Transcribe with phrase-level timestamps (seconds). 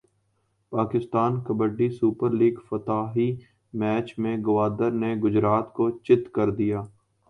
[0.71, 3.29] Pakistan kabaddi super لیگافتتاحی
[3.73, 6.81] match میں گوادر نے گجرات کو چت کردیا